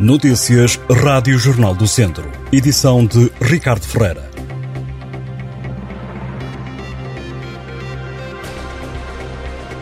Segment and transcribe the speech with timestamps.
[0.00, 2.24] Notícias Rádio Jornal do Centro.
[2.50, 4.28] Edição de Ricardo Ferreira.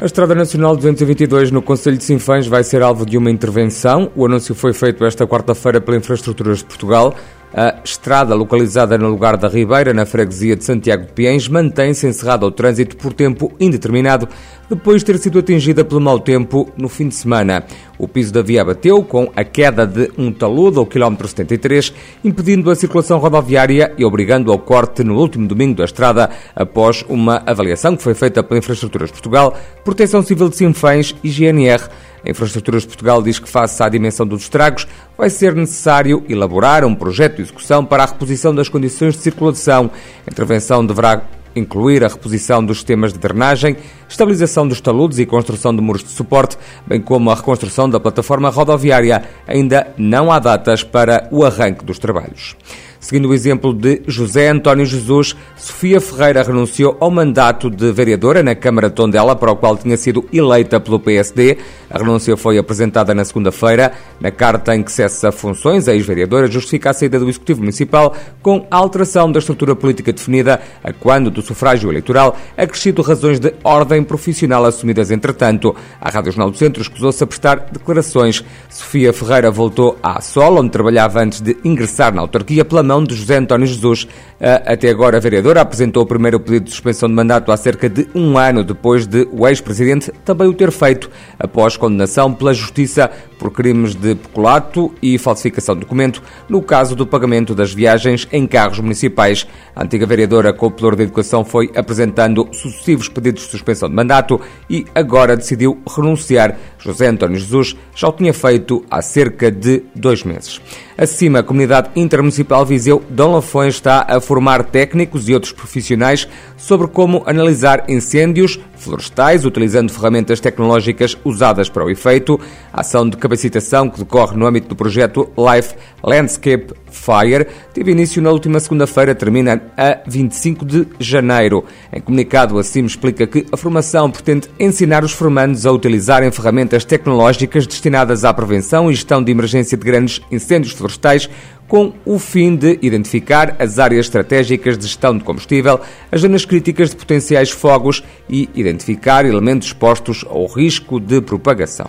[0.00, 4.10] A Estrada Nacional 222 no Conselho de Sinfãs vai ser alvo de uma intervenção.
[4.16, 7.14] O anúncio foi feito esta quarta-feira pela Infraestruturas de Portugal.
[7.52, 12.44] A estrada, localizada no lugar da Ribeira, na freguesia de Santiago de Piens, mantém-se encerrada
[12.44, 14.28] ao trânsito por tempo indeterminado,
[14.68, 17.64] depois de ter sido atingida pelo mau tempo no fim de semana.
[17.98, 21.92] O piso da via bateu com a queda de um talude ao quilómetro 73,
[22.24, 27.42] impedindo a circulação rodoviária e obrigando ao corte no último domingo da estrada, após uma
[27.44, 31.82] avaliação que foi feita pela Infraestruturas Portugal, Proteção Civil de Sinfãs e GNR.
[32.24, 36.84] A Infraestruturas de Portugal diz que, face à dimensão dos estragos, vai ser necessário elaborar
[36.84, 39.90] um projeto de execução para a reposição das condições de circulação.
[40.26, 41.22] A intervenção deverá
[41.54, 43.76] incluir a reposição dos sistemas de drenagem,
[44.08, 46.56] estabilização dos taludes e construção de muros de suporte,
[46.86, 49.24] bem como a reconstrução da plataforma rodoviária.
[49.46, 52.56] Ainda não há datas para o arranque dos trabalhos.
[53.00, 58.54] Seguindo o exemplo de José António Jesus, Sofia Ferreira renunciou ao mandato de vereadora na
[58.54, 61.56] Câmara de Tondela, para o qual tinha sido eleita pelo PSD.
[61.88, 63.92] A renúncia foi apresentada na segunda-feira.
[64.20, 68.66] Na carta em que cessa funções, a ex-vereadora justifica a saída do Executivo Municipal com
[68.70, 74.04] a alteração da estrutura política definida, a quando do sufrágio eleitoral, acrescido razões de ordem
[74.04, 75.74] profissional assumidas entretanto.
[75.98, 78.44] A Rádio Jornal do Centro escusou-se a prestar declarações.
[78.68, 83.14] Sofia Ferreira voltou à SOL, onde trabalhava antes de ingressar na autarquia pela mão de
[83.14, 84.08] José António Jesus.
[84.40, 88.08] Até agora, a vereadora apresentou o primeiro pedido de suspensão de mandato há cerca de
[88.14, 93.52] um ano depois de o ex-presidente também o ter feito, após condenação pela Justiça por
[93.52, 98.80] crimes de peculato e falsificação de documento, no caso do pagamento das viagens em carros
[98.80, 99.46] municipais.
[99.74, 103.94] A antiga vereadora com o Pelour da Educação foi apresentando sucessivos pedidos de suspensão de
[103.94, 106.56] mandato e agora decidiu renunciar.
[106.80, 110.60] José António Jesus já o tinha feito há cerca de dois meses.
[110.96, 116.88] Acima, a Comunidade Intermunicipal Viseu Dom Lafões está a formar técnicos e outros profissionais sobre
[116.88, 122.38] como analisar incêndios florestais, utilizando ferramentas tecnológicas usadas para o efeito.
[122.72, 128.20] A ação de capacitação que decorre no âmbito do projeto Life Landscape Fire teve início
[128.20, 131.64] na última segunda-feira, termina a 25 de janeiro.
[131.92, 136.84] Em comunicado, a CIM explica que a formação pretende ensinar os formandos a utilizarem ferramentas
[136.84, 141.28] tecnológicas destinadas à prevenção e gestão de emergência de grandes incêndios florestais
[141.70, 145.80] com o fim de identificar as áreas estratégicas de gestão de combustível,
[146.10, 151.86] as zonas críticas de potenciais fogos e identificar elementos expostos ao risco de propagação.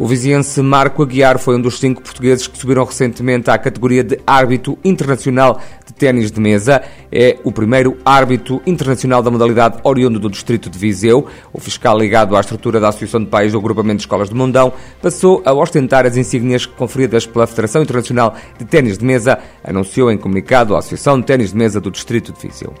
[0.00, 4.18] O viziense Marco Aguiar foi um dos cinco portugueses que subiram recentemente à categoria de
[4.26, 6.82] árbitro internacional de ténis de mesa.
[7.12, 11.26] É o primeiro árbitro internacional da modalidade oriundo do distrito de Viseu.
[11.52, 14.72] O fiscal ligado à estrutura da Associação de Pais do Agrupamento de Escolas de Mondão
[15.02, 20.16] passou a ostentar as insígnias conferidas pela Federação Internacional de Ténis de Mesa, anunciou em
[20.16, 22.72] comunicado a Associação de Ténis de Mesa do distrito de Viseu.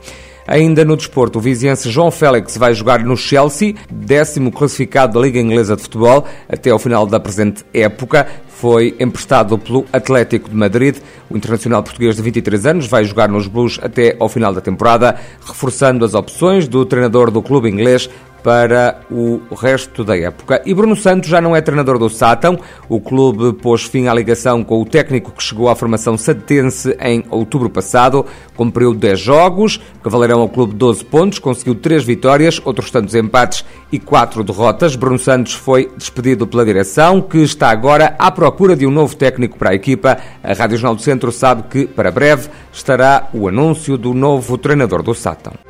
[0.50, 5.38] Ainda no desporto, o viziense João Félix vai jogar no Chelsea, décimo classificado da Liga
[5.38, 8.26] Inglesa de Futebol, até ao final da presente época.
[8.48, 10.96] Foi emprestado pelo Atlético de Madrid.
[11.30, 15.14] O internacional português de 23 anos vai jogar nos Blues até ao final da temporada,
[15.40, 18.10] reforçando as opções do treinador do clube inglês
[18.42, 20.62] para o resto da época.
[20.64, 22.58] E Bruno Santos já não é treinador do Sátão.
[22.88, 27.24] O clube pôs fim à ligação com o técnico que chegou à formação satense em
[27.30, 28.24] outubro passado.
[28.56, 33.64] Cumpriu 10 jogos, que valerão ao clube 12 pontos, conseguiu 3 vitórias, outros tantos empates
[33.90, 34.96] e 4 derrotas.
[34.96, 39.58] Bruno Santos foi despedido pela direção, que está agora à procura de um novo técnico
[39.58, 40.18] para a equipa.
[40.42, 45.02] A Rádio Jornal do Centro sabe que, para breve, estará o anúncio do novo treinador
[45.02, 45.69] do Sátão.